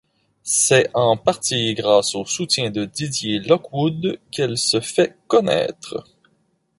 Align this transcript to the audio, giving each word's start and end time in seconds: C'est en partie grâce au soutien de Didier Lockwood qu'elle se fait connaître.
C'est 0.41 0.89
en 0.95 1.15
partie 1.15 1.75
grâce 1.75 2.15
au 2.15 2.25
soutien 2.25 2.71
de 2.71 2.85
Didier 2.85 3.37
Lockwood 3.37 4.19
qu'elle 4.31 4.57
se 4.57 4.79
fait 4.79 5.15
connaître. 5.27 6.05